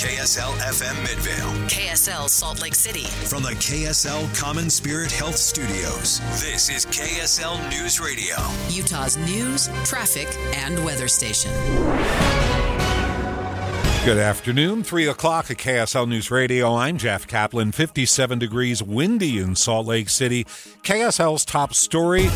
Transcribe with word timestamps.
KSL 0.00 0.52
FM 0.60 0.98
Midvale. 1.02 1.68
KSL 1.68 2.26
Salt 2.26 2.62
Lake 2.62 2.74
City. 2.74 3.04
From 3.26 3.42
the 3.42 3.50
KSL 3.50 4.34
Common 4.34 4.70
Spirit 4.70 5.12
Health 5.12 5.36
Studios, 5.36 6.20
this 6.40 6.70
is 6.70 6.86
KSL 6.86 7.68
News 7.68 8.00
Radio. 8.00 8.36
Utah's 8.70 9.18
news, 9.18 9.68
traffic, 9.84 10.26
and 10.54 10.82
weather 10.86 11.06
station. 11.06 11.50
Good 14.06 14.16
afternoon, 14.16 14.84
3 14.84 15.06
o'clock 15.08 15.50
at 15.50 15.58
KSL 15.58 16.08
News 16.08 16.30
Radio. 16.30 16.74
I'm 16.74 16.96
Jeff 16.96 17.26
Kaplan. 17.26 17.70
57 17.70 18.38
degrees 18.38 18.82
windy 18.82 19.38
in 19.38 19.54
Salt 19.54 19.86
Lake 19.86 20.08
City. 20.08 20.44
KSL's 20.82 21.44
top 21.44 21.74
story 21.74 22.28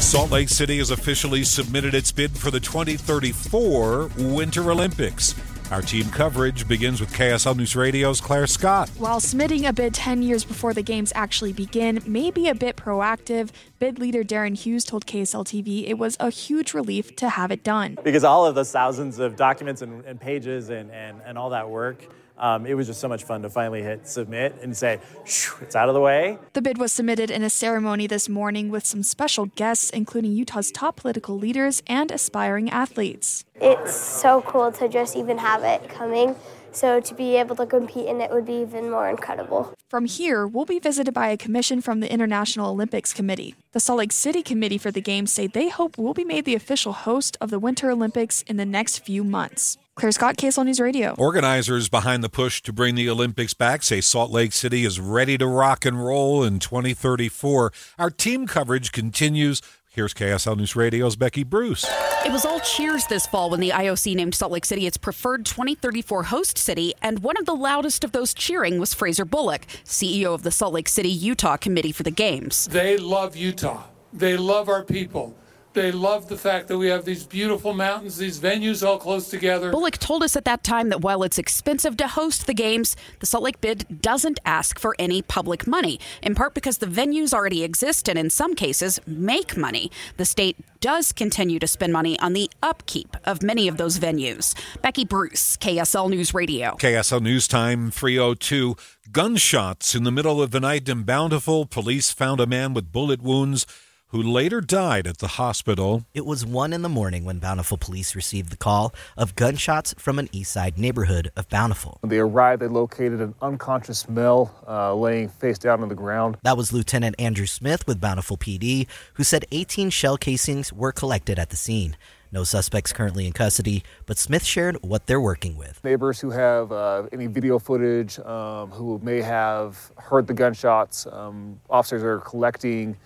Salt 0.00 0.32
Lake 0.32 0.48
City 0.48 0.78
has 0.78 0.90
officially 0.90 1.44
submitted 1.44 1.94
its 1.94 2.10
bid 2.10 2.32
for 2.32 2.50
the 2.50 2.58
2034 2.58 4.10
Winter 4.18 4.72
Olympics. 4.72 5.36
Our 5.72 5.80
team 5.80 6.10
coverage 6.10 6.68
begins 6.68 7.00
with 7.00 7.14
KSL 7.14 7.56
News 7.56 7.74
Radio's 7.74 8.20
Claire 8.20 8.46
Scott. 8.46 8.90
While 8.98 9.20
submitting 9.20 9.64
a 9.64 9.72
bid 9.72 9.94
10 9.94 10.20
years 10.20 10.44
before 10.44 10.74
the 10.74 10.82
games 10.82 11.14
actually 11.14 11.54
begin 11.54 12.02
may 12.06 12.30
be 12.30 12.46
a 12.50 12.54
bit 12.54 12.76
proactive, 12.76 13.48
bid 13.82 13.98
leader 13.98 14.22
Darren 14.22 14.56
Hughes 14.56 14.84
told 14.84 15.06
KSL 15.06 15.44
TV 15.44 15.88
it 15.88 15.98
was 15.98 16.16
a 16.20 16.30
huge 16.30 16.72
relief 16.72 17.16
to 17.16 17.28
have 17.28 17.50
it 17.50 17.64
done. 17.64 17.98
Because 18.04 18.22
all 18.22 18.46
of 18.46 18.54
those 18.54 18.70
thousands 18.70 19.18
of 19.18 19.34
documents 19.34 19.82
and, 19.82 20.04
and 20.04 20.20
pages 20.20 20.70
and, 20.70 20.88
and, 20.92 21.20
and 21.26 21.36
all 21.36 21.50
that 21.50 21.68
work 21.68 22.06
um, 22.38 22.66
it 22.66 22.74
was 22.74 22.88
just 22.88 23.00
so 23.00 23.08
much 23.08 23.22
fun 23.22 23.42
to 23.42 23.50
finally 23.50 23.82
hit 23.82 24.08
submit 24.08 24.56
and 24.62 24.76
say, 24.76 25.00
it's 25.24 25.76
out 25.76 25.88
of 25.88 25.94
the 25.94 26.00
way. 26.00 26.38
The 26.54 26.62
bid 26.62 26.76
was 26.76 26.90
submitted 26.90 27.30
in 27.30 27.42
a 27.42 27.50
ceremony 27.50 28.06
this 28.06 28.28
morning 28.28 28.68
with 28.68 28.84
some 28.84 29.02
special 29.02 29.46
guests, 29.46 29.90
including 29.90 30.32
Utah's 30.32 30.72
top 30.72 30.96
political 30.96 31.38
leaders 31.38 31.82
and 31.86 32.10
aspiring 32.10 32.68
athletes. 32.70 33.44
It's 33.54 33.94
so 33.94 34.42
cool 34.42 34.72
to 34.72 34.88
just 34.88 35.14
even 35.16 35.38
have 35.38 35.62
it 35.62 35.88
coming. 35.88 36.34
So 36.72 37.00
to 37.00 37.14
be 37.14 37.36
able 37.36 37.54
to 37.56 37.66
compete 37.66 38.06
in 38.06 38.20
it 38.20 38.30
would 38.30 38.46
be 38.46 38.54
even 38.54 38.90
more 38.90 39.08
incredible. 39.08 39.72
From 39.88 40.06
here, 40.06 40.46
we'll 40.46 40.64
be 40.64 40.78
visited 40.78 41.12
by 41.12 41.28
a 41.28 41.36
commission 41.36 41.80
from 41.80 42.00
the 42.00 42.10
International 42.10 42.70
Olympics 42.70 43.12
Committee. 43.12 43.54
The 43.72 43.80
Salt 43.80 43.98
Lake 43.98 44.12
City 44.12 44.42
Committee 44.42 44.78
for 44.78 44.90
the 44.90 45.00
Games 45.02 45.30
say 45.30 45.46
they 45.46 45.68
hope 45.68 45.98
we'll 45.98 46.14
be 46.14 46.24
made 46.24 46.44
the 46.44 46.54
official 46.54 46.92
host 46.92 47.36
of 47.40 47.50
the 47.50 47.58
Winter 47.58 47.90
Olympics 47.90 48.42
in 48.42 48.56
the 48.56 48.66
next 48.66 48.98
few 49.00 49.22
months. 49.22 49.76
Claire 49.94 50.12
Scott, 50.12 50.38
KSL 50.38 50.64
News 50.64 50.80
Radio. 50.80 51.14
Organizers 51.18 51.90
behind 51.90 52.24
the 52.24 52.30
push 52.30 52.62
to 52.62 52.72
bring 52.72 52.94
the 52.94 53.10
Olympics 53.10 53.52
back 53.52 53.82
say 53.82 54.00
Salt 54.00 54.30
Lake 54.30 54.52
City 54.54 54.86
is 54.86 54.98
ready 54.98 55.36
to 55.36 55.46
rock 55.46 55.84
and 55.84 56.02
roll 56.02 56.42
in 56.42 56.58
2034. 56.58 57.70
Our 57.98 58.08
team 58.08 58.46
coverage 58.46 58.92
continues 58.92 59.60
Here's 59.94 60.14
KSL 60.14 60.56
News 60.56 60.74
Radio's 60.74 61.16
Becky 61.16 61.44
Bruce. 61.44 61.84
It 62.24 62.32
was 62.32 62.46
all 62.46 62.60
cheers 62.60 63.04
this 63.08 63.26
fall 63.26 63.50
when 63.50 63.60
the 63.60 63.68
IOC 63.68 64.14
named 64.14 64.34
Salt 64.34 64.50
Lake 64.50 64.64
City 64.64 64.86
its 64.86 64.96
preferred 64.96 65.44
2034 65.44 66.22
host 66.22 66.56
city, 66.56 66.94
and 67.02 67.22
one 67.22 67.36
of 67.36 67.44
the 67.44 67.54
loudest 67.54 68.02
of 68.02 68.12
those 68.12 68.32
cheering 68.32 68.78
was 68.78 68.94
Fraser 68.94 69.26
Bullock, 69.26 69.66
CEO 69.84 70.32
of 70.32 70.44
the 70.44 70.50
Salt 70.50 70.72
Lake 70.72 70.88
City, 70.88 71.10
Utah 71.10 71.58
Committee 71.58 71.92
for 71.92 72.04
the 72.04 72.10
Games. 72.10 72.68
They 72.68 72.96
love 72.96 73.36
Utah. 73.36 73.82
They 74.14 74.38
love 74.38 74.70
our 74.70 74.82
people. 74.82 75.36
They 75.74 75.90
love 75.90 76.28
the 76.28 76.36
fact 76.36 76.68
that 76.68 76.76
we 76.76 76.88
have 76.88 77.06
these 77.06 77.24
beautiful 77.24 77.72
mountains, 77.72 78.18
these 78.18 78.38
venues 78.38 78.86
all 78.86 78.98
close 78.98 79.30
together. 79.30 79.70
Bullock 79.70 79.96
told 79.96 80.22
us 80.22 80.36
at 80.36 80.44
that 80.44 80.62
time 80.62 80.90
that 80.90 81.00
while 81.00 81.22
it's 81.22 81.38
expensive 81.38 81.96
to 81.96 82.08
host 82.08 82.46
the 82.46 82.52
games, 82.52 82.94
the 83.20 83.26
Salt 83.26 83.42
Lake 83.42 83.60
bid 83.62 84.02
doesn't 84.02 84.38
ask 84.44 84.78
for 84.78 84.94
any 84.98 85.22
public 85.22 85.66
money, 85.66 85.98
in 86.22 86.34
part 86.34 86.52
because 86.52 86.78
the 86.78 86.86
venues 86.86 87.32
already 87.32 87.62
exist 87.64 88.06
and 88.08 88.18
in 88.18 88.28
some 88.28 88.54
cases 88.54 89.00
make 89.06 89.56
money. 89.56 89.90
The 90.18 90.26
state 90.26 90.58
does 90.80 91.10
continue 91.10 91.58
to 91.58 91.66
spend 91.66 91.92
money 91.92 92.18
on 92.20 92.34
the 92.34 92.50
upkeep 92.62 93.16
of 93.24 93.42
many 93.42 93.66
of 93.66 93.78
those 93.78 93.98
venues. 93.98 94.54
Becky 94.82 95.06
Bruce, 95.06 95.56
KSL 95.56 96.10
News 96.10 96.34
Radio. 96.34 96.76
KSL 96.76 97.22
News 97.22 97.48
Time 97.48 97.90
302. 97.90 98.76
Gunshots 99.10 99.94
in 99.94 100.04
the 100.04 100.12
middle 100.12 100.42
of 100.42 100.50
the 100.50 100.60
night 100.60 100.86
in 100.88 101.04
Bountiful. 101.04 101.64
Police 101.64 102.10
found 102.10 102.40
a 102.40 102.46
man 102.46 102.74
with 102.74 102.92
bullet 102.92 103.22
wounds 103.22 103.66
who 104.12 104.22
later 104.22 104.60
died 104.60 105.06
at 105.06 105.18
the 105.18 105.26
hospital. 105.26 106.04
It 106.12 106.26
was 106.26 106.44
1 106.44 106.74
in 106.74 106.82
the 106.82 106.88
morning 106.88 107.24
when 107.24 107.38
Bountiful 107.38 107.78
police 107.78 108.14
received 108.14 108.50
the 108.50 108.58
call 108.58 108.94
of 109.16 109.34
gunshots 109.34 109.94
from 109.98 110.18
an 110.18 110.28
east 110.32 110.52
side 110.52 110.78
neighborhood 110.78 111.32
of 111.34 111.48
Bountiful. 111.48 111.96
When 112.02 112.10
they 112.10 112.18
arrived, 112.18 112.60
they 112.60 112.68
located 112.68 113.22
an 113.22 113.34
unconscious 113.40 114.06
male 114.10 114.54
uh, 114.68 114.94
laying 114.94 115.30
face 115.30 115.58
down 115.58 115.82
on 115.82 115.88
the 115.88 115.94
ground. 115.94 116.36
That 116.42 116.58
was 116.58 116.74
Lieutenant 116.74 117.16
Andrew 117.18 117.46
Smith 117.46 117.86
with 117.86 118.02
Bountiful 118.02 118.36
PD, 118.36 118.86
who 119.14 119.24
said 119.24 119.46
18 119.50 119.88
shell 119.88 120.18
casings 120.18 120.74
were 120.74 120.92
collected 120.92 121.38
at 121.38 121.48
the 121.48 121.56
scene. 121.56 121.96
No 122.30 122.44
suspects 122.44 122.92
currently 122.92 123.26
in 123.26 123.32
custody, 123.32 123.82
but 124.04 124.18
Smith 124.18 124.44
shared 124.44 124.76
what 124.82 125.06
they're 125.06 125.20
working 125.20 125.56
with. 125.56 125.82
Neighbors 125.84 126.20
who 126.20 126.30
have 126.30 126.70
uh, 126.70 127.04
any 127.12 127.28
video 127.28 127.58
footage, 127.58 128.18
um, 128.18 128.70
who 128.72 129.00
may 129.02 129.22
have 129.22 129.90
heard 129.96 130.26
the 130.26 130.34
gunshots, 130.34 131.06
um, 131.06 131.58
officers 131.70 132.02
are 132.02 132.18
collecting 132.20 132.96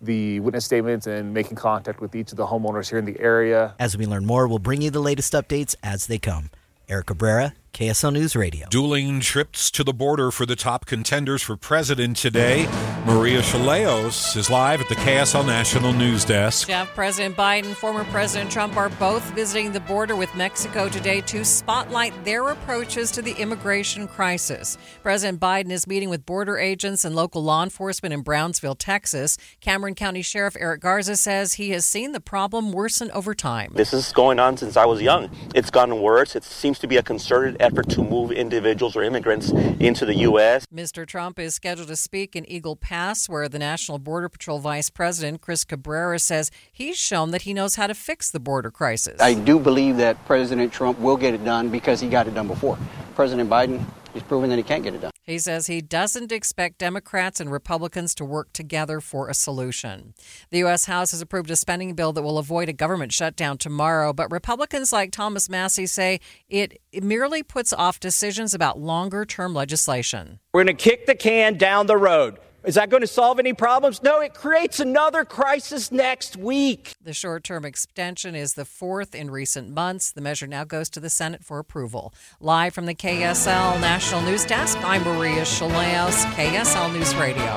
the 0.00 0.40
witness 0.40 0.64
statements 0.64 1.06
and 1.06 1.32
making 1.32 1.56
contact 1.56 2.00
with 2.00 2.14
each 2.14 2.30
of 2.30 2.36
the 2.36 2.46
homeowners 2.46 2.88
here 2.88 2.98
in 2.98 3.04
the 3.04 3.18
area. 3.20 3.74
As 3.78 3.96
we 3.96 4.06
learn 4.06 4.26
more, 4.26 4.46
we'll 4.46 4.58
bring 4.58 4.82
you 4.82 4.90
the 4.90 5.00
latest 5.00 5.32
updates 5.32 5.74
as 5.82 6.06
they 6.06 6.18
come. 6.18 6.50
Eric 6.88 7.06
Cabrera, 7.06 7.54
KSL 7.76 8.14
News 8.14 8.34
Radio. 8.34 8.66
Dueling 8.70 9.20
trips 9.20 9.70
to 9.72 9.84
the 9.84 9.92
border 9.92 10.30
for 10.30 10.46
the 10.46 10.56
top 10.56 10.86
contenders 10.86 11.42
for 11.42 11.58
president 11.58 12.16
today. 12.16 12.66
Maria 13.04 13.42
Shilaos 13.42 14.34
is 14.34 14.48
live 14.48 14.80
at 14.80 14.88
the 14.88 14.94
KSL 14.94 15.44
National 15.44 15.92
News 15.92 16.24
Desk. 16.24 16.68
Jeff, 16.68 16.88
President 16.94 17.36
Biden, 17.36 17.74
former 17.74 18.04
President 18.04 18.50
Trump 18.50 18.78
are 18.78 18.88
both 18.88 19.22
visiting 19.34 19.72
the 19.72 19.80
border 19.80 20.16
with 20.16 20.34
Mexico 20.34 20.88
today 20.88 21.20
to 21.20 21.44
spotlight 21.44 22.14
their 22.24 22.48
approaches 22.48 23.10
to 23.10 23.20
the 23.20 23.32
immigration 23.32 24.08
crisis. 24.08 24.78
President 25.02 25.38
Biden 25.38 25.70
is 25.70 25.86
meeting 25.86 26.08
with 26.08 26.24
border 26.24 26.56
agents 26.56 27.04
and 27.04 27.14
local 27.14 27.44
law 27.44 27.62
enforcement 27.62 28.14
in 28.14 28.22
Brownsville, 28.22 28.76
Texas. 28.76 29.36
Cameron 29.60 29.94
County 29.94 30.22
Sheriff 30.22 30.56
Eric 30.58 30.80
Garza 30.80 31.14
says 31.14 31.52
he 31.52 31.72
has 31.72 31.84
seen 31.84 32.12
the 32.12 32.20
problem 32.20 32.72
worsen 32.72 33.10
over 33.10 33.34
time. 33.34 33.70
This 33.74 33.92
is 33.92 34.12
going 34.12 34.40
on 34.40 34.56
since 34.56 34.78
I 34.78 34.86
was 34.86 35.02
young. 35.02 35.28
It's 35.54 35.70
gotten 35.70 36.00
worse. 36.00 36.34
It 36.34 36.42
seems 36.42 36.78
to 36.78 36.86
be 36.86 36.96
a 36.96 37.02
concerted 37.02 37.58
effort 37.60 37.65
to 37.74 38.02
move 38.02 38.32
individuals 38.32 38.96
or 38.96 39.02
immigrants 39.02 39.50
into 39.50 40.06
the 40.06 40.14
U.S. 40.14 40.66
Mr. 40.74 41.06
Trump 41.06 41.38
is 41.38 41.54
scheduled 41.54 41.88
to 41.88 41.96
speak 41.96 42.36
in 42.36 42.48
Eagle 42.50 42.76
Pass, 42.76 43.28
where 43.28 43.48
the 43.48 43.58
National 43.58 43.98
Border 43.98 44.28
Patrol 44.28 44.58
Vice 44.58 44.90
President 44.90 45.40
Chris 45.40 45.64
Cabrera 45.64 46.18
says 46.18 46.50
he's 46.72 46.96
shown 46.96 47.30
that 47.30 47.42
he 47.42 47.54
knows 47.54 47.76
how 47.76 47.86
to 47.86 47.94
fix 47.94 48.30
the 48.30 48.40
border 48.40 48.70
crisis. 48.70 49.20
I 49.20 49.34
do 49.34 49.58
believe 49.58 49.96
that 49.96 50.24
President 50.26 50.72
Trump 50.72 50.98
will 50.98 51.16
get 51.16 51.34
it 51.34 51.44
done 51.44 51.68
because 51.68 52.00
he 52.00 52.08
got 52.08 52.28
it 52.28 52.34
done 52.34 52.48
before. 52.48 52.78
President 53.14 53.48
Biden 53.48 53.84
He's 54.16 54.22
proven 54.22 54.48
that 54.48 54.56
he 54.56 54.62
can't 54.62 54.82
get 54.82 54.94
it 54.94 55.02
done. 55.02 55.10
He 55.26 55.40
says 55.40 55.66
he 55.66 55.80
doesn't 55.80 56.30
expect 56.30 56.78
Democrats 56.78 57.40
and 57.40 57.50
Republicans 57.50 58.14
to 58.14 58.24
work 58.24 58.52
together 58.52 59.00
for 59.00 59.28
a 59.28 59.34
solution. 59.34 60.14
The 60.50 60.58
U.S. 60.58 60.84
House 60.84 61.10
has 61.10 61.20
approved 61.20 61.50
a 61.50 61.56
spending 61.56 61.94
bill 61.94 62.12
that 62.12 62.22
will 62.22 62.38
avoid 62.38 62.68
a 62.68 62.72
government 62.72 63.12
shutdown 63.12 63.58
tomorrow, 63.58 64.12
but 64.12 64.30
Republicans 64.30 64.92
like 64.92 65.10
Thomas 65.10 65.48
Massie 65.48 65.86
say 65.86 66.20
it 66.48 66.80
merely 67.02 67.42
puts 67.42 67.72
off 67.72 67.98
decisions 67.98 68.54
about 68.54 68.78
longer 68.78 69.24
term 69.24 69.52
legislation. 69.52 70.38
We're 70.54 70.62
going 70.62 70.76
to 70.76 70.82
kick 70.82 71.06
the 71.06 71.16
can 71.16 71.56
down 71.56 71.86
the 71.86 71.96
road. 71.96 72.38
Is 72.66 72.74
that 72.74 72.90
going 72.90 73.02
to 73.02 73.06
solve 73.06 73.38
any 73.38 73.52
problems? 73.52 74.02
No, 74.02 74.20
it 74.20 74.34
creates 74.34 74.80
another 74.80 75.24
crisis 75.24 75.92
next 75.92 76.36
week. 76.36 76.96
The 77.00 77.12
short 77.12 77.44
term 77.44 77.64
extension 77.64 78.34
is 78.34 78.54
the 78.54 78.64
fourth 78.64 79.14
in 79.14 79.30
recent 79.30 79.70
months. 79.70 80.10
The 80.10 80.20
measure 80.20 80.48
now 80.48 80.64
goes 80.64 80.90
to 80.90 80.98
the 80.98 81.08
Senate 81.08 81.44
for 81.44 81.60
approval. 81.60 82.12
Live 82.40 82.74
from 82.74 82.86
the 82.86 82.94
KSL 82.94 83.80
National 83.80 84.20
News 84.22 84.44
Desk, 84.44 84.76
I'm 84.82 85.04
Maria 85.04 85.42
Shilaos, 85.42 86.24
KSL 86.32 86.92
News 86.92 87.14
Radio. 87.14 87.56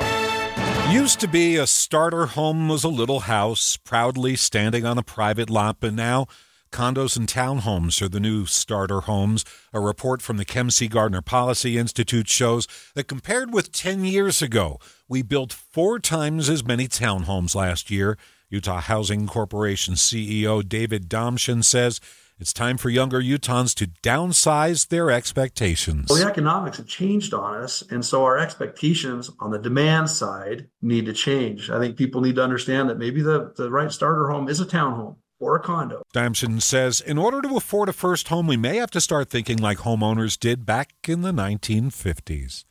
Used 0.91 1.19
to 1.21 1.27
be 1.27 1.55
a 1.55 1.65
starter 1.65 2.27
home 2.27 2.69
was 2.69 2.83
a 2.83 2.87
little 2.87 3.21
house 3.21 3.77
proudly 3.77 4.35
standing 4.35 4.85
on 4.85 4.99
a 4.99 5.03
private 5.03 5.49
lot, 5.49 5.77
but 5.79 5.95
now 5.95 6.27
Condos 6.72 7.18
and 7.18 7.28
townhomes 7.28 8.02
are 8.02 8.09
the 8.09 8.19
new 8.19 8.46
starter 8.46 9.02
homes. 9.02 9.44
A 9.74 9.80
report 9.80 10.22
from 10.22 10.38
the 10.38 10.46
Kem 10.46 10.69
C. 10.69 10.88
Gardner 10.88 11.22
Policy 11.22 11.77
Institute 11.77 12.27
shows 12.27 12.68
that 12.95 13.07
compared 13.07 13.54
with 13.54 13.71
10 13.71 14.06
years 14.06 14.42
ago, 14.42 14.80
we 15.07 15.21
built 15.21 15.51
four 15.51 16.00
times 16.00 16.50
as 16.50 16.63
many 16.63 16.88
townhomes 16.88 17.56
last 17.56 17.89
year. 17.89 18.18
Utah 18.50 18.81
Housing 18.81 19.27
Corporation 19.27 19.95
CEO 19.95 20.68
David 20.68 21.10
Damschen 21.10 21.63
says 21.63 22.00
it's 22.39 22.54
time 22.54 22.77
for 22.77 22.89
younger 22.89 23.22
Utahns 23.22 23.75
to 23.75 23.88
downsize 24.01 24.88
their 24.88 25.12
expectations. 25.12 26.07
Well, 26.10 26.19
the 26.19 26.30
economics 26.30 26.77
have 26.77 26.88
changed 26.88 27.33
on 27.33 27.62
us, 27.62 27.83
and 27.89 28.06
so 28.06 28.24
our 28.24 28.38
expectations 28.38 29.30
on 29.39 29.51
the 29.51 29.60
demand 29.60 30.10
side 30.10 30.68
need 30.81 31.06
to 31.07 31.13
change. 31.13 31.69
I 31.69 31.80
think 31.80 31.98
people 31.98 32.22
need 32.22 32.36
to 32.36 32.44
understand 32.44 32.89
that 32.89 32.98
maybe 32.98 33.22
the, 33.22 33.54
the 33.57 33.69
right 33.69 33.92
starter 33.92 34.30
home 34.30 34.48
is 34.48 34.62
a 34.62 34.65
townhome 34.65 35.18
or 35.39 35.56
a 35.56 35.59
condo. 35.59 36.03
Damschen 36.13 36.62
says 36.62 37.01
in 37.01 37.18
order 37.18 37.41
to 37.41 37.56
afford 37.56 37.89
a 37.89 37.94
first 37.94 38.27
home, 38.27 38.47
we 38.47 38.57
may 38.57 38.77
have 38.77 38.91
to 38.91 39.01
start 39.01 39.30
thinking 39.30 39.57
like 39.57 39.80
homeowners 39.80 40.39
did 40.39 40.65
back 40.65 40.94
in 41.07 41.21
the 41.21 41.31
1950s. 41.31 42.63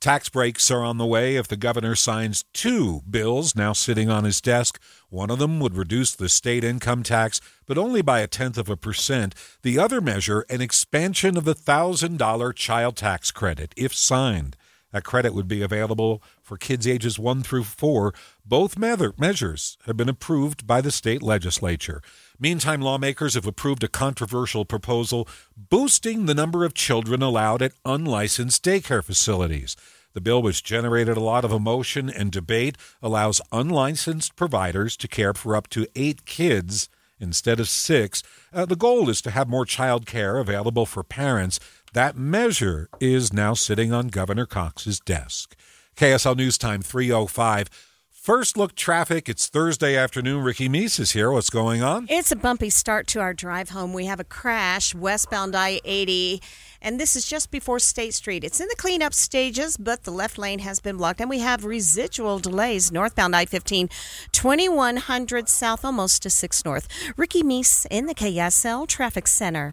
Tax 0.00 0.30
breaks 0.30 0.70
are 0.70 0.82
on 0.82 0.96
the 0.96 1.04
way 1.04 1.36
if 1.36 1.46
the 1.46 1.58
governor 1.58 1.94
signs 1.94 2.46
two 2.54 3.02
bills 3.02 3.54
now 3.54 3.74
sitting 3.74 4.08
on 4.08 4.24
his 4.24 4.40
desk. 4.40 4.80
One 5.10 5.30
of 5.30 5.38
them 5.38 5.60
would 5.60 5.76
reduce 5.76 6.14
the 6.14 6.30
state 6.30 6.64
income 6.64 7.02
tax, 7.02 7.38
but 7.66 7.76
only 7.76 8.00
by 8.00 8.20
a 8.20 8.26
tenth 8.26 8.56
of 8.56 8.70
a 8.70 8.78
percent. 8.78 9.34
The 9.60 9.78
other 9.78 10.00
measure, 10.00 10.46
an 10.48 10.62
expansion 10.62 11.36
of 11.36 11.44
the 11.44 11.54
$1,000 11.54 12.54
child 12.54 12.96
tax 12.96 13.30
credit, 13.30 13.74
if 13.76 13.94
signed. 13.94 14.56
That 14.92 15.04
credit 15.04 15.34
would 15.34 15.46
be 15.46 15.62
available 15.62 16.22
for 16.42 16.56
kids 16.56 16.86
ages 16.86 17.18
1 17.18 17.42
through 17.42 17.64
4. 17.64 18.12
Both 18.44 18.78
measures 18.78 19.78
have 19.86 19.96
been 19.96 20.08
approved 20.08 20.66
by 20.66 20.80
the 20.80 20.90
state 20.90 21.22
legislature. 21.22 22.02
Meantime, 22.38 22.80
lawmakers 22.80 23.34
have 23.34 23.46
approved 23.46 23.84
a 23.84 23.88
controversial 23.88 24.64
proposal 24.64 25.28
boosting 25.56 26.26
the 26.26 26.34
number 26.34 26.64
of 26.64 26.74
children 26.74 27.22
allowed 27.22 27.62
at 27.62 27.72
unlicensed 27.84 28.64
daycare 28.64 29.04
facilities. 29.04 29.76
The 30.12 30.20
bill, 30.20 30.42
which 30.42 30.64
generated 30.64 31.16
a 31.16 31.20
lot 31.20 31.44
of 31.44 31.52
emotion 31.52 32.10
and 32.10 32.32
debate, 32.32 32.76
allows 33.00 33.40
unlicensed 33.52 34.34
providers 34.34 34.96
to 34.96 35.06
care 35.06 35.34
for 35.34 35.54
up 35.54 35.68
to 35.68 35.86
eight 35.94 36.24
kids 36.24 36.88
instead 37.20 37.60
of 37.60 37.68
six. 37.68 38.22
Uh, 38.52 38.64
the 38.64 38.74
goal 38.74 39.08
is 39.08 39.20
to 39.22 39.30
have 39.30 39.48
more 39.48 39.66
child 39.66 40.06
care 40.06 40.38
available 40.38 40.86
for 40.86 41.04
parents. 41.04 41.60
That 41.92 42.16
measure 42.16 42.88
is 43.00 43.32
now 43.32 43.54
sitting 43.54 43.92
on 43.92 44.08
Governor 44.08 44.46
Cox's 44.46 45.00
desk. 45.00 45.56
KSL 45.96 46.36
News 46.36 46.56
Time 46.56 46.82
305. 46.82 47.68
First 48.08 48.56
look 48.56 48.76
traffic. 48.76 49.28
It's 49.28 49.48
Thursday 49.48 49.96
afternoon. 49.96 50.44
Ricky 50.44 50.68
Meese 50.68 51.00
is 51.00 51.12
here. 51.12 51.32
What's 51.32 51.50
going 51.50 51.82
on? 51.82 52.06
It's 52.08 52.30
a 52.30 52.36
bumpy 52.36 52.70
start 52.70 53.08
to 53.08 53.20
our 53.20 53.34
drive 53.34 53.70
home. 53.70 53.92
We 53.92 54.04
have 54.04 54.20
a 54.20 54.24
crash 54.24 54.94
westbound 54.94 55.56
I 55.56 55.80
80, 55.84 56.40
and 56.80 57.00
this 57.00 57.16
is 57.16 57.26
just 57.26 57.50
before 57.50 57.80
State 57.80 58.14
Street. 58.14 58.44
It's 58.44 58.60
in 58.60 58.68
the 58.68 58.76
cleanup 58.76 59.12
stages, 59.12 59.76
but 59.76 60.04
the 60.04 60.12
left 60.12 60.38
lane 60.38 60.60
has 60.60 60.78
been 60.78 60.96
blocked, 60.96 61.20
and 61.20 61.28
we 61.28 61.40
have 61.40 61.64
residual 61.64 62.38
delays 62.38 62.92
northbound 62.92 63.34
I 63.34 63.46
15, 63.46 63.88
2100 64.30 65.48
south, 65.48 65.84
almost 65.84 66.22
to 66.22 66.30
6 66.30 66.64
north. 66.64 66.86
Ricky 67.16 67.42
Meese 67.42 67.84
in 67.90 68.06
the 68.06 68.14
KSL 68.14 68.86
Traffic 68.86 69.26
Center. 69.26 69.72